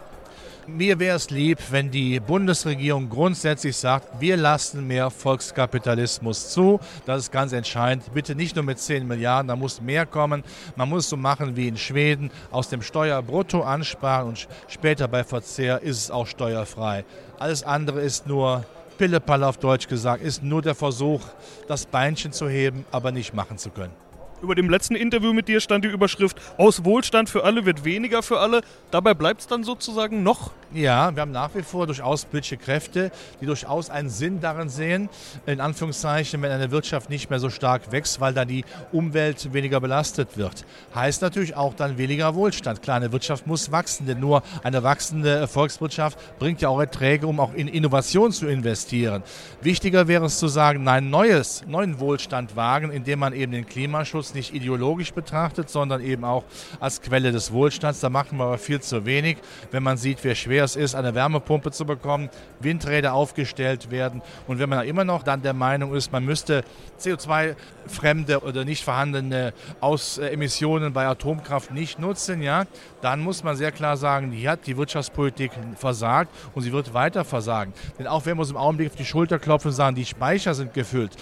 Mir 0.68 1.00
wäre 1.00 1.16
es 1.16 1.32
lieb, 1.32 1.58
wenn 1.72 1.90
die 1.90 2.20
Bundesregierung 2.20 3.10
grundsätzlich 3.10 3.76
sagt, 3.76 4.22
wir 4.22 4.38
lassen 4.38 4.86
mehr 4.86 5.10
Volkskapitalismus 5.10 6.50
zu. 6.50 6.80
Das 7.08 7.24
ist 7.24 7.32
ganz 7.32 7.54
entscheidend. 7.54 8.14
Bitte 8.14 8.36
nicht 8.36 8.56
nur 8.56 8.66
mit 8.66 8.78
10 8.78 9.08
Milliarden, 9.08 9.48
da 9.48 9.56
muss 9.56 9.82
mehr 9.82 10.06
kommen. 10.06 10.44
Man 10.76 10.90
muss 10.90 11.10
so 11.10 11.18
machen 11.18 11.56
wie 11.56 11.70
in 11.70 11.78
Schweden, 11.78 12.30
aus 12.52 12.70
dem 12.70 12.84
Steuerbrutto 12.84 13.64
ansparen 13.64 14.28
und 14.28 14.48
später 14.68 15.08
bei 15.08 15.24
Verzehr 15.24 15.82
ist 15.82 15.98
es 15.98 16.12
auch 16.12 16.28
steuerfrei. 16.28 17.04
Alles 17.40 17.64
andere 17.64 18.02
ist 18.02 18.28
nur 18.28 18.64
Pillepalle 18.98 19.48
auf 19.48 19.58
Deutsch 19.58 19.88
gesagt, 19.88 20.24
ist 20.24 20.44
nur 20.44 20.62
der 20.62 20.76
Versuch, 20.76 21.22
das 21.68 21.86
Beinchen 21.86 22.32
zu 22.32 22.50
heben, 22.50 22.86
aber 22.92 23.12
nicht 23.12 23.34
machen 23.34 23.58
zu 23.58 23.70
können. 23.70 24.07
Über 24.40 24.54
dem 24.54 24.70
letzten 24.70 24.96
Interview 24.96 25.34
mit 25.34 25.48
dir 25.48 25.60
stand 25.60 25.84
die 25.84 25.90
Überschrift 25.90 26.40
Aus 26.58 26.86
Wohlstand 26.86 27.28
für 27.28 27.44
alle 27.44 27.66
wird 27.66 27.84
weniger 27.86 28.22
für 28.22 28.40
alle. 28.40 28.62
Dabei 28.92 29.16
bleibt 29.16 29.42
es 29.42 29.48
dann 29.48 29.64
sozusagen 29.64 30.22
noch? 30.22 30.52
Ja, 30.74 31.16
wir 31.16 31.22
haben 31.22 31.32
nach 31.32 31.56
wie 31.56 31.64
vor 31.64 31.88
durchaus 31.88 32.26
politische 32.26 32.58
Kräfte, 32.58 33.10
die 33.42 33.46
durchaus 33.46 33.90
einen 33.90 34.10
Sinn 34.10 34.42
darin 34.42 34.70
sehen, 34.70 35.10
in 35.46 35.62
Anführungszeichen, 35.62 36.42
wenn 36.42 36.52
eine 36.52 36.72
Wirtschaft 36.72 37.10
nicht 37.10 37.30
mehr 37.30 37.40
so 37.40 37.50
stark 37.50 37.92
wächst, 37.92 38.20
weil 38.20 38.34
dann 38.34 38.50
die 38.50 38.66
Umwelt 38.92 39.54
weniger 39.54 39.80
belastet 39.80 40.38
wird. 40.38 40.66
Heißt 40.94 41.22
natürlich 41.22 41.56
auch 41.56 41.74
dann 41.74 41.98
weniger 41.98 42.36
Wohlstand. 42.36 42.84
Klar, 42.84 42.98
eine 42.98 43.14
Wirtschaft 43.14 43.48
muss 43.48 43.72
wachsen, 43.72 44.06
denn 44.06 44.20
nur 44.20 44.44
eine 44.62 44.84
wachsende 44.84 45.48
Volkswirtschaft 45.48 46.20
bringt 46.38 46.62
ja 46.62 46.70
auch 46.70 46.82
Erträge, 46.82 47.26
um 47.28 47.40
auch 47.40 47.54
in 47.54 47.68
Innovation 47.68 48.32
zu 48.32 48.46
investieren. 48.48 49.24
Wichtiger 49.62 50.08
wäre 50.08 50.26
es 50.26 50.38
zu 50.38 50.48
sagen, 50.48 50.84
nein, 50.84 51.10
neues, 51.10 51.64
neuen 51.66 52.00
Wohlstand 52.00 52.56
wagen, 52.58 52.92
indem 52.92 53.20
man 53.20 53.34
eben 53.34 53.54
den 53.54 53.66
Klimaschutz 53.66 54.27
Klimaschutz 54.28 54.34
nicht 54.34 54.54
ideologisch 54.54 55.14
betrachtet, 55.14 55.70
sondern 55.70 56.02
eben 56.02 56.24
auch 56.24 56.44
als 56.80 57.02
Quelle 57.02 57.32
des 57.32 57.52
Wohlstands. 57.52 58.00
Da 58.00 58.10
machen 58.10 58.38
wir 58.38 58.46
aber 58.46 58.58
viel 58.58 58.82
zu 58.82 59.06
wenig, 59.06 59.38
wenn 59.72 59.84
man 59.84 59.98
sieht, 59.98 60.24
wie 60.24 60.36
schwer 60.36 60.64
es 60.64 60.76
ist, 60.76 60.96
eine 60.96 61.16
Wärmepumpe 61.16 61.72
zu 61.72 61.86
bekommen, 61.86 62.30
Windräder 62.60 63.14
aufgestellt 63.14 63.92
werden 63.92 64.22
und 64.48 64.60
wenn 64.60 64.70
man 64.70 64.86
immer 64.86 65.04
noch 65.04 65.24
dann 65.24 65.42
der 65.42 65.54
Meinung 65.54 65.94
ist, 65.94 66.12
man 66.12 66.26
müsste 66.26 66.64
CO2-fremde 67.00 68.44
oder 68.44 68.66
nicht 68.66 68.84
vorhandene 68.84 69.54
Ausemissionen 69.80 70.94
bei 70.94 71.06
Atomkraft 71.08 71.72
nicht 71.72 72.00
nutzen, 72.00 72.42
ja, 72.42 72.66
dann 73.02 73.20
muss 73.20 73.44
man 73.44 73.56
sehr 73.56 73.72
klar 73.72 73.98
sagen, 73.98 74.32
hier 74.32 74.52
hat 74.52 74.68
die 74.68 74.78
Wirtschaftspolitik 74.78 75.52
versagt 75.76 76.32
und 76.54 76.64
sie 76.64 76.72
wird 76.72 76.94
weiter 76.94 77.24
versagen. 77.24 77.74
Denn 78.00 78.08
auch 78.08 78.26
wenn 78.26 78.38
wir 78.38 78.42
uns 78.42 78.52
im 78.52 78.58
Augenblick 78.58 78.90
auf 78.90 78.96
die 78.96 79.06
Schulter 79.06 79.40
klopfen 79.40 79.70
und 79.70 79.76
sagen, 79.76 79.96
die 79.96 80.06
Speicher 80.06 80.54
sind 80.54 80.74
gefüllt, 80.74 81.16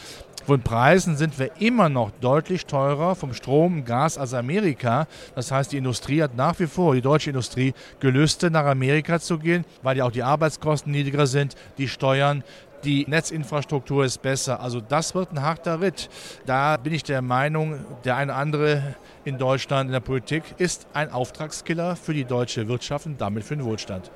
von 0.46 0.62
Preisen 0.62 1.18
sind 1.18 1.40
wir 1.40 1.50
immer 1.60 1.90
noch 1.90 2.12
deutlich 2.22 2.68
teurer 2.68 3.16
vom 3.16 3.34
Strom 3.34 3.78
und 3.78 3.86
Gas 3.86 4.18
als 4.18 4.34
Amerika. 4.34 5.08
Das 5.34 5.52
heißt, 5.52 5.72
die 5.72 5.78
Industrie 5.78 6.22
hat 6.22 6.36
nach 6.36 6.60
wie 6.60 6.68
vor, 6.68 6.94
die 6.94 7.02
deutsche 7.02 7.32
Industrie, 7.32 7.74
Gelüste 8.00 8.52
nach 8.52 8.66
Amerika 8.66 9.20
zu 9.20 9.40
gehen, 9.40 9.66
weil 9.82 9.98
ja 9.98 10.06
auch 10.06 10.12
die 10.12 10.22
Arbeitskosten 10.22 10.92
niedriger 10.92 11.26
sind, 11.26 11.56
die 11.80 11.88
Steuern, 11.88 12.44
die 12.84 13.06
Netzinfrastruktur 13.08 14.06
ist 14.06 14.22
besser. 14.22 14.60
Also 14.60 14.82
das 14.82 15.16
wird 15.16 15.32
ein 15.32 15.42
harter 15.42 15.82
Ritt. 15.82 16.10
Da 16.46 16.78
bin 16.78 16.94
ich 16.94 17.02
der 17.02 17.24
Meinung, 17.24 17.80
der 18.04 18.18
eine 18.18 18.36
andere 18.36 18.96
in 19.24 19.40
Deutschland 19.40 19.88
in 19.88 19.94
der 19.94 20.00
Politik 20.00 20.44
ist 20.60 20.86
ein 20.94 21.12
Auftragskiller 21.12 21.96
für 21.96 22.14
die 22.14 22.26
deutsche 22.26 22.68
Wirtschaft 22.68 23.08
und 23.08 23.20
damit 23.20 23.44
für 23.44 23.56
den 23.56 23.66
Wohlstand. 23.66 24.12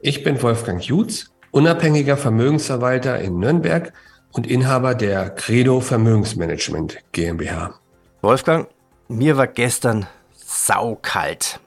Ich 0.00 0.24
bin 0.24 0.42
Wolfgang 0.42 0.82
Jutz, 0.82 1.26
unabhängiger 1.50 2.16
Vermögensverwalter 2.16 3.20
in 3.20 3.38
Nürnberg 3.38 3.92
und 4.32 4.46
Inhaber 4.46 4.94
der 4.94 5.30
Credo 5.30 5.80
Vermögensmanagement 5.80 6.98
GmbH. 7.12 7.74
Wolfgang, 8.22 8.68
Mir 9.08 9.36
war 9.36 9.48
gestern 9.48 10.06
saukalt. 10.36 11.58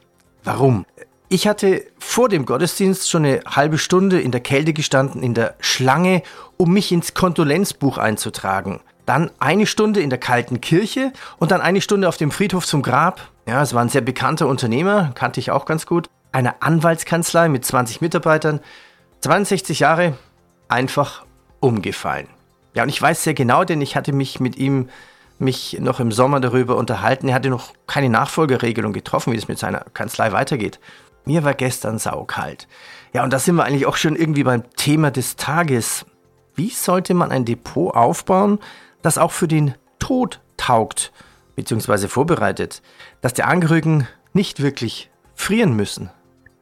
Warum? 0.43 0.85
Ich 1.27 1.47
hatte 1.47 1.83
vor 1.99 2.29
dem 2.29 2.45
Gottesdienst 2.45 3.09
schon 3.09 3.25
eine 3.25 3.41
halbe 3.45 3.77
Stunde 3.77 4.21
in 4.21 4.31
der 4.31 4.39
Kälte 4.39 4.71
gestanden, 4.71 5.23
in 5.23 5.33
der 5.33 5.55
Schlange, 5.59 6.21
um 6.57 6.71
mich 6.71 6.91
ins 6.91 7.13
Kondolenzbuch 7.13 7.97
einzutragen. 7.97 8.81
Dann 9.05 9.31
eine 9.39 9.65
Stunde 9.65 9.99
in 9.99 10.09
der 10.09 10.19
kalten 10.19 10.61
Kirche 10.61 11.11
und 11.39 11.51
dann 11.51 11.59
eine 11.59 11.81
Stunde 11.81 12.07
auf 12.07 12.17
dem 12.17 12.31
Friedhof 12.31 12.65
zum 12.65 12.81
Grab. 12.81 13.29
Ja, 13.47 13.61
es 13.61 13.73
war 13.73 13.81
ein 13.81 13.89
sehr 13.89 14.01
bekannter 14.01 14.47
Unternehmer, 14.47 15.11
kannte 15.15 15.39
ich 15.39 15.51
auch 15.51 15.65
ganz 15.65 15.85
gut. 15.85 16.07
Eine 16.31 16.61
Anwaltskanzlei 16.61 17.49
mit 17.49 17.65
20 17.65 17.99
Mitarbeitern, 17.99 18.61
62 19.21 19.79
Jahre, 19.79 20.17
einfach 20.69 21.25
umgefallen. 21.59 22.27
Ja, 22.73 22.83
und 22.83 22.89
ich 22.89 23.01
weiß 23.01 23.23
sehr 23.23 23.33
genau, 23.33 23.63
denn 23.63 23.81
ich 23.81 23.95
hatte 23.95 24.13
mich 24.13 24.39
mit 24.39 24.57
ihm 24.57 24.89
mich 25.39 25.77
noch 25.79 25.99
im 25.99 26.11
Sommer 26.11 26.39
darüber 26.39 26.77
unterhalten. 26.77 27.27
Er 27.27 27.35
hatte 27.35 27.49
noch 27.49 27.73
keine 27.87 28.09
Nachfolgeregelung 28.09 28.93
getroffen, 28.93 29.33
wie 29.33 29.37
es 29.37 29.47
mit 29.47 29.59
seiner 29.59 29.85
Kanzlei 29.93 30.31
weitergeht. 30.31 30.79
Mir 31.25 31.43
war 31.43 31.53
gestern 31.53 31.99
saukalt. 31.99 32.67
Ja, 33.13 33.23
und 33.23 33.31
da 33.31 33.39
sind 33.39 33.55
wir 33.55 33.63
eigentlich 33.63 33.85
auch 33.85 33.97
schon 33.97 34.15
irgendwie 34.15 34.43
beim 34.43 34.63
Thema 34.75 35.11
des 35.11 35.35
Tages. 35.35 36.05
Wie 36.55 36.69
sollte 36.69 37.13
man 37.13 37.31
ein 37.31 37.45
Depot 37.45 37.93
aufbauen, 37.93 38.59
das 39.01 39.17
auch 39.17 39.31
für 39.31 39.47
den 39.47 39.75
Tod 39.99 40.39
taugt, 40.57 41.11
beziehungsweise 41.55 42.09
vorbereitet, 42.09 42.81
dass 43.21 43.33
die 43.33 43.43
Angehörigen 43.43 44.07
nicht 44.33 44.61
wirklich 44.61 45.09
frieren 45.35 45.75
müssen? 45.75 46.09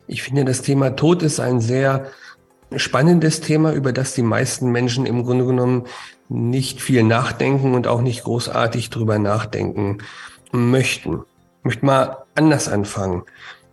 Ich 0.07 0.23
finde, 0.23 0.45
das 0.45 0.61
Thema 0.61 0.95
Tod 0.95 1.23
ist 1.23 1.39
ein 1.39 1.59
sehr 1.61 2.11
spannendes 2.75 3.41
Thema, 3.41 3.73
über 3.73 3.93
das 3.93 4.13
die 4.13 4.23
meisten 4.23 4.71
Menschen 4.71 5.05
im 5.05 5.23
Grunde 5.23 5.45
genommen 5.45 5.85
nicht 6.29 6.81
viel 6.81 7.03
nachdenken 7.03 7.73
und 7.73 7.87
auch 7.87 8.01
nicht 8.01 8.23
großartig 8.23 8.89
drüber 8.89 9.19
nachdenken 9.19 9.99
möchten. 10.51 11.23
Ich 11.59 11.65
möchte 11.65 11.85
mal 11.85 12.17
anders 12.35 12.67
anfangen. 12.69 13.23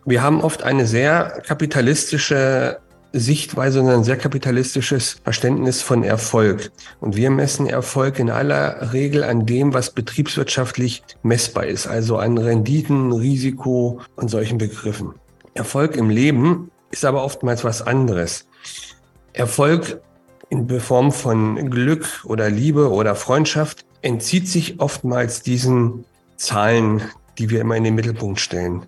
Wir 0.05 0.21
haben 0.21 0.41
oft 0.41 0.63
eine 0.63 0.85
sehr 0.85 1.41
kapitalistische 1.45 2.79
Sichtweise 3.11 3.81
und 3.81 3.89
ein 3.89 4.03
sehr 4.03 4.17
kapitalistisches 4.17 5.19
Verständnis 5.23 5.81
von 5.81 6.03
Erfolg. 6.03 6.71
Und 6.99 7.15
wir 7.15 7.31
messen 7.31 7.65
Erfolg 7.65 8.19
in 8.19 8.29
aller 8.29 8.93
Regel 8.93 9.23
an 9.23 9.45
dem, 9.45 9.73
was 9.73 9.91
betriebswirtschaftlich 9.91 11.03
messbar 11.23 11.65
ist, 11.65 11.87
also 11.87 12.17
an 12.17 12.37
Renditen, 12.37 13.11
Risiko 13.11 14.01
und 14.15 14.29
solchen 14.29 14.59
Begriffen. 14.59 15.15
Erfolg 15.55 15.95
im 15.95 16.09
Leben 16.09 16.69
ist 16.91 17.05
aber 17.05 17.23
oftmals 17.23 17.63
was 17.63 17.81
anderes. 17.81 18.47
Erfolg 19.33 20.01
in 20.49 20.67
Form 20.79 21.11
von 21.11 21.69
Glück 21.69 22.23
oder 22.25 22.49
Liebe 22.49 22.91
oder 22.91 23.15
Freundschaft 23.15 23.85
entzieht 24.01 24.47
sich 24.47 24.79
oftmals 24.79 25.43
diesen 25.43 26.05
Zahlen, 26.37 27.01
die 27.37 27.49
wir 27.49 27.61
immer 27.61 27.75
in 27.75 27.83
den 27.83 27.95
Mittelpunkt 27.95 28.39
stellen. 28.39 28.87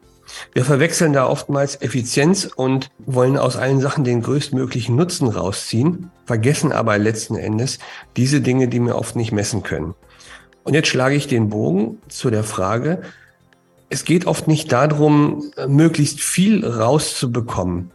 Wir 0.54 0.66
verwechseln 0.66 1.14
da 1.14 1.28
oftmals 1.28 1.82
Effizienz 1.82 2.46
und 2.56 2.90
wollen 3.00 3.38
aus 3.38 3.58
allen 3.58 3.82
Sachen 3.82 4.04
den 4.04 4.22
größtmöglichen 4.22 4.96
Nutzen 4.96 5.28
rausziehen, 5.28 6.10
vergessen 6.26 6.72
aber 6.72 6.98
letzten 6.98 7.36
Endes 7.36 7.80
diese 8.16 8.42
Dinge, 8.42 8.68
die 8.68 8.80
wir 8.80 8.96
oft 8.96 9.16
nicht 9.16 9.32
messen 9.32 9.62
können. 9.62 9.94
Und 10.64 10.74
jetzt 10.74 10.88
schlage 10.88 11.16
ich 11.16 11.28
den 11.28 11.50
Bogen 11.50 12.00
zu 12.08 12.30
der 12.30 12.44
Frage, 12.44 13.02
es 13.92 14.06
geht 14.06 14.26
oft 14.26 14.48
nicht 14.48 14.72
darum, 14.72 15.52
möglichst 15.68 16.22
viel 16.22 16.66
rauszubekommen, 16.66 17.92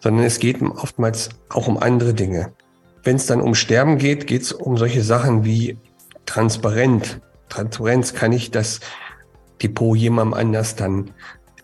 sondern 0.00 0.24
es 0.26 0.40
geht 0.40 0.60
oftmals 0.60 1.28
auch 1.48 1.68
um 1.68 1.78
andere 1.78 2.14
Dinge. 2.14 2.52
Wenn 3.04 3.16
es 3.16 3.26
dann 3.26 3.40
um 3.40 3.54
Sterben 3.54 3.98
geht, 3.98 4.26
geht 4.26 4.42
es 4.42 4.52
um 4.52 4.76
solche 4.76 5.02
Sachen 5.02 5.44
wie 5.44 5.78
transparent. 6.26 7.20
Transparenz, 7.48 8.12
kann 8.12 8.32
ich 8.32 8.50
das 8.50 8.80
Depot 9.62 9.96
jemandem 9.96 10.34
anders 10.34 10.74
dann 10.74 11.12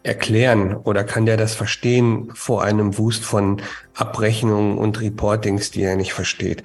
erklären 0.04 0.76
oder 0.76 1.02
kann 1.02 1.26
der 1.26 1.36
das 1.36 1.54
verstehen 1.54 2.30
vor 2.34 2.62
einem 2.62 2.98
Wust 2.98 3.24
von 3.24 3.60
Abrechnungen 3.94 4.78
und 4.78 5.00
Reportings, 5.00 5.72
die 5.72 5.82
er 5.82 5.96
nicht 5.96 6.12
versteht? 6.12 6.62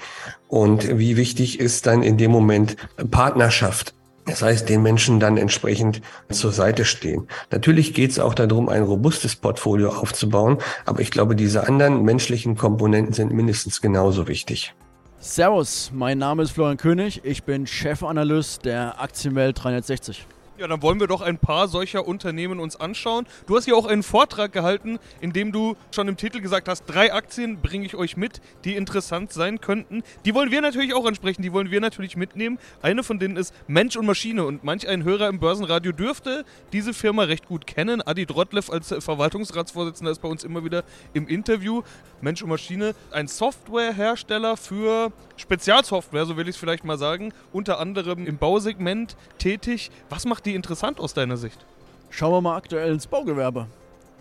Und 0.48 1.00
wie 1.00 1.18
wichtig 1.18 1.60
ist 1.60 1.88
dann 1.88 2.04
in 2.04 2.18
dem 2.18 2.30
Moment 2.30 2.78
Partnerschaft? 3.10 3.96
Das 4.26 4.42
heißt, 4.42 4.70
den 4.70 4.84
Menschen 4.84 5.20
dann 5.20 5.38
entsprechend 5.38 6.02
zur 6.30 6.52
Seite 6.52 6.86
stehen. 6.86 7.28
Natürlich 7.52 7.94
geht 7.94 8.12
es 8.12 8.20
auch 8.20 8.34
darum, 8.34 8.70
ein 8.70 8.84
robustes 8.84 9.36
Portfolio 9.36 9.90
aufzubauen, 9.90 10.60
aber 10.86 11.02
ich 11.02 11.12
glaube, 11.12 11.36
diese 11.36 11.68
anderen 11.68 12.04
menschlichen 12.04 12.56
Komponenten 12.56 13.14
sind 13.14 13.34
mindestens 13.34 13.82
genauso 13.82 14.28
wichtig. 14.28 14.74
Servus, 15.20 15.92
mein 15.94 16.18
Name 16.18 16.44
ist 16.44 16.52
Florian 16.52 16.78
König, 16.78 17.22
ich 17.26 17.44
bin 17.44 17.68
Chefanalyst 17.68 18.64
der 18.64 19.02
Aktienwelt 19.02 19.62
360. 19.62 20.26
Ja, 20.60 20.68
dann 20.68 20.82
wollen 20.82 21.00
wir 21.00 21.08
doch 21.08 21.22
ein 21.22 21.38
paar 21.38 21.70
solcher 21.70 22.06
Unternehmen 22.06 22.60
uns 22.60 22.76
anschauen. 22.76 23.26
Du 23.48 23.56
hast 23.56 23.66
ja 23.66 23.76
auch 23.76 23.86
einen 23.86 24.04
Vortrag 24.04 24.52
gehalten, 24.52 25.00
in 25.22 25.32
dem 25.32 25.54
du 25.54 25.78
schon 25.92 26.10
im 26.10 26.18
Titel 26.18 26.42
gesagt 26.42 26.68
hast, 26.68 26.84
drei 26.86 27.14
Aktien 27.14 27.62
bringe 27.62 27.86
ich 27.86 27.96
euch 27.96 28.18
mit, 28.18 28.42
die 28.66 28.76
interessant 28.76 29.32
sein 29.32 29.62
könnten. 29.62 30.04
Die 30.26 30.36
wollen 30.36 30.52
wir 30.52 30.60
natürlich 30.60 30.94
auch 30.94 31.06
ansprechen, 31.06 31.44
die 31.44 31.54
wollen 31.54 31.72
wir 31.72 31.80
natürlich 31.80 32.18
mitnehmen. 32.18 32.60
Eine 32.82 33.04
von 33.04 33.20
denen 33.20 33.38
ist 33.38 33.54
Mensch 33.68 33.96
und 33.96 34.06
Maschine 34.06 34.44
und 34.44 34.66
manch 34.66 34.86
ein 34.86 35.06
Hörer 35.06 35.30
im 35.30 35.40
Börsenradio 35.40 35.94
dürfte 35.94 36.44
diese 36.74 36.94
Firma 36.94 37.24
recht 37.24 37.48
gut 37.48 37.66
kennen. 37.66 38.02
Adi 38.02 38.26
Drottlev 38.26 38.70
als 38.70 38.94
Verwaltungsratsvorsitzender 39.00 40.12
ist 40.12 40.22
bei 40.22 40.28
uns 40.28 40.44
immer 40.44 40.66
wieder 40.66 40.84
im 41.14 41.30
Interview. 41.30 41.84
Mensch 42.20 42.42
und 42.42 42.50
Maschine, 42.50 42.96
ein 43.12 43.30
Softwarehersteller 43.30 44.58
für 44.58 45.14
Spezialsoftware, 45.38 46.26
so 46.26 46.36
will 46.36 46.50
ich 46.50 46.56
es 46.56 46.60
vielleicht 46.60 46.84
mal 46.84 46.98
sagen, 46.98 47.32
unter 47.54 47.80
anderem 47.80 48.28
im 48.28 48.38
Bausegment 48.38 49.16
tätig. 49.38 49.90
Was 50.10 50.26
macht 50.26 50.46
die 50.46 50.49
die 50.50 50.56
interessant 50.56 51.00
aus 51.00 51.14
deiner 51.14 51.38
Sicht? 51.38 51.64
Schauen 52.10 52.34
wir 52.34 52.42
mal 52.42 52.58
aktuell 52.58 52.92
ins 52.92 53.06
Baugewerbe. 53.06 53.68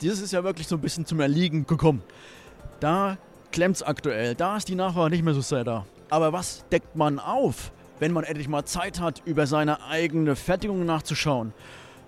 Dieses 0.03 0.21
ist 0.21 0.33
ja 0.33 0.45
wirklich 0.45 0.69
so 0.69 0.77
ein 0.77 0.81
bisschen 0.81 1.07
zum 1.07 1.21
Erliegen 1.21 1.67
gekommen. 1.67 2.03
Da 2.81 3.17
klemmt 3.51 3.77
es 3.77 3.83
aktuell, 3.83 4.35
da 4.35 4.59
ist 4.59 4.69
die 4.69 4.75
Nachfrage 4.75 5.11
nicht 5.11 5.25
mehr 5.25 5.35
so 5.35 5.41
sehr 5.41 5.65
da. 5.65 5.87
Aber 6.11 6.33
was 6.33 6.65
deckt 6.71 6.95
man 6.97 7.19
auf, 7.19 7.73
wenn 7.99 8.13
man 8.13 8.25
endlich 8.25 8.47
mal 8.47 8.65
Zeit 8.65 9.01
hat, 9.01 9.23
über 9.25 9.47
seine 9.47 9.83
eigene 9.85 10.37
Fertigung 10.37 10.85
nachzuschauen? 10.85 11.55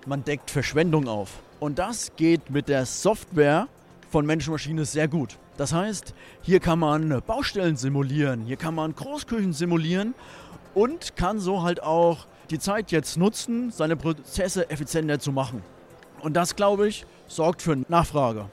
Man 0.05 0.23
deckt 0.23 0.51
Verschwendung 0.51 1.07
auf. 1.07 1.39
Und 1.59 1.79
das 1.79 2.15
geht 2.15 2.51
mit 2.51 2.69
der 2.69 2.85
Software 2.85 3.67
von 4.11 4.25
Menschenmaschine 4.25 4.85
sehr 4.85 5.07
gut. 5.07 5.37
Das 5.57 5.73
heißt, 5.73 6.13
hier 6.43 6.59
kann 6.59 6.79
man 6.79 7.21
Baustellen 7.25 7.75
simulieren, 7.75 8.41
hier 8.41 8.57
kann 8.57 8.75
man 8.75 8.95
Großküchen 8.95 9.53
simulieren 9.53 10.13
und 10.73 11.15
kann 11.15 11.39
so 11.39 11.63
halt 11.63 11.83
auch 11.83 12.27
die 12.51 12.59
Zeit 12.59 12.91
jetzt 12.91 13.17
nutzen, 13.17 13.71
seine 13.71 13.95
Prozesse 13.95 14.69
effizienter 14.69 15.19
zu 15.19 15.31
machen. 15.31 15.63
Und 16.21 16.35
das, 16.35 16.55
glaube 16.55 16.87
ich, 16.87 17.05
sorgt 17.27 17.61
für 17.61 17.77
Nachfrage. 17.87 18.45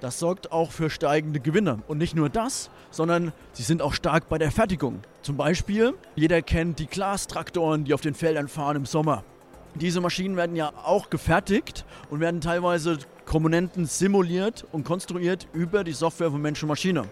Das 0.00 0.18
sorgt 0.18 0.50
auch 0.50 0.72
für 0.72 0.90
steigende 0.90 1.38
Gewinne. 1.38 1.78
Und 1.86 1.98
nicht 1.98 2.16
nur 2.16 2.28
das, 2.28 2.70
sondern 2.90 3.32
sie 3.52 3.62
sind 3.62 3.82
auch 3.82 3.92
stark 3.94 4.28
bei 4.28 4.38
der 4.38 4.50
Fertigung. 4.50 5.00
Zum 5.22 5.36
Beispiel, 5.36 5.94
jeder 6.16 6.42
kennt 6.42 6.80
die 6.80 6.86
Glastraktoren, 6.86 7.84
die 7.84 7.94
auf 7.94 8.00
den 8.00 8.14
Feldern 8.14 8.48
fahren 8.48 8.76
im 8.76 8.86
Sommer. 8.86 9.22
Diese 9.76 10.00
Maschinen 10.00 10.36
werden 10.36 10.56
ja 10.56 10.72
auch 10.84 11.08
gefertigt 11.08 11.84
und 12.10 12.18
werden 12.20 12.40
teilweise 12.40 12.98
Komponenten 13.24 13.86
simuliert 13.86 14.66
und 14.72 14.84
konstruiert 14.84 15.46
über 15.52 15.84
die 15.84 15.92
Software 15.92 16.30
von 16.30 16.42
Mensch 16.42 16.62
und 16.62 16.68
Maschine. 16.68 17.04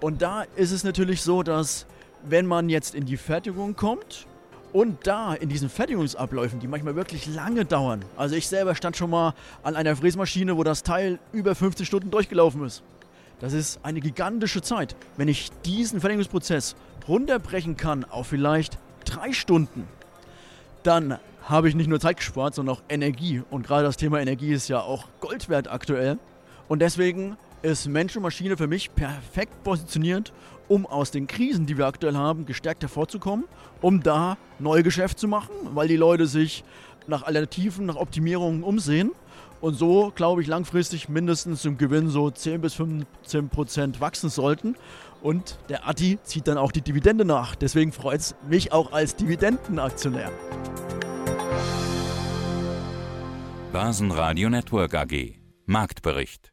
Und 0.00 0.22
da 0.22 0.44
ist 0.56 0.72
es 0.72 0.82
natürlich 0.82 1.20
so, 1.20 1.42
dass 1.42 1.86
wenn 2.24 2.46
man 2.46 2.70
jetzt 2.70 2.94
in 2.94 3.04
die 3.04 3.18
Fertigung 3.18 3.76
kommt, 3.76 4.26
und 4.72 5.06
da 5.06 5.34
in 5.34 5.48
diesen 5.48 5.68
Fertigungsabläufen, 5.68 6.60
die 6.60 6.68
manchmal 6.68 6.96
wirklich 6.96 7.26
lange 7.26 7.64
dauern, 7.64 8.04
also 8.16 8.36
ich 8.36 8.46
selber 8.48 8.74
stand 8.74 8.96
schon 8.96 9.10
mal 9.10 9.34
an 9.62 9.76
einer 9.76 9.96
Fräsmaschine, 9.96 10.56
wo 10.56 10.64
das 10.64 10.82
Teil 10.82 11.18
über 11.32 11.54
15 11.54 11.86
Stunden 11.86 12.10
durchgelaufen 12.10 12.64
ist. 12.64 12.82
Das 13.40 13.52
ist 13.52 13.80
eine 13.84 14.00
gigantische 14.00 14.60
Zeit. 14.60 14.94
Wenn 15.16 15.28
ich 15.28 15.50
diesen 15.64 16.00
Fertigungsprozess 16.00 16.76
runterbrechen 17.08 17.76
kann 17.76 18.04
auf 18.04 18.26
vielleicht 18.26 18.78
drei 19.04 19.32
Stunden, 19.32 19.88
dann 20.82 21.18
habe 21.42 21.68
ich 21.68 21.74
nicht 21.74 21.88
nur 21.88 22.00
Zeit 22.00 22.18
gespart, 22.18 22.54
sondern 22.54 22.76
auch 22.76 22.82
Energie. 22.88 23.42
Und 23.50 23.66
gerade 23.66 23.84
das 23.84 23.96
Thema 23.96 24.20
Energie 24.20 24.52
ist 24.52 24.68
ja 24.68 24.80
auch 24.80 25.06
Gold 25.20 25.48
wert 25.48 25.68
aktuell. 25.68 26.18
Und 26.68 26.80
deswegen 26.80 27.36
ist 27.62 27.88
Mensch 27.88 28.16
und 28.16 28.22
Maschine 28.22 28.56
für 28.56 28.66
mich 28.66 28.94
perfekt 28.94 29.64
positioniert, 29.64 30.32
um 30.70 30.86
aus 30.86 31.10
den 31.10 31.26
Krisen, 31.26 31.66
die 31.66 31.76
wir 31.76 31.86
aktuell 31.86 32.14
haben, 32.14 32.46
gestärkt 32.46 32.82
hervorzukommen, 32.82 33.44
um 33.80 34.04
da 34.04 34.38
neue 34.60 34.84
Geschäft 34.84 35.18
zu 35.18 35.26
machen, 35.26 35.50
weil 35.74 35.88
die 35.88 35.96
Leute 35.96 36.26
sich 36.26 36.62
nach 37.08 37.24
Alternativen, 37.24 37.86
nach 37.86 37.96
Optimierungen 37.96 38.62
umsehen. 38.62 39.10
Und 39.60 39.74
so, 39.74 40.12
glaube 40.14 40.42
ich, 40.42 40.48
langfristig 40.48 41.08
mindestens 41.08 41.64
im 41.64 41.76
Gewinn 41.76 42.08
so 42.08 42.30
10 42.30 42.60
bis 42.60 42.74
15 42.74 43.48
Prozent 43.48 44.00
wachsen 44.00 44.30
sollten. 44.30 44.76
Und 45.22 45.58
der 45.68 45.88
Atti 45.88 46.18
zieht 46.22 46.46
dann 46.46 46.56
auch 46.56 46.70
die 46.70 46.82
Dividende 46.82 47.24
nach. 47.24 47.56
Deswegen 47.56 47.90
freut 47.90 48.20
es 48.20 48.36
mich 48.48 48.72
auch 48.72 48.92
als 48.92 49.16
Dividendenaktionär. 49.16 50.30
Börsenradio 53.72 54.48
Network 54.48 54.94
AG 54.94 55.34
Marktbericht 55.66 56.52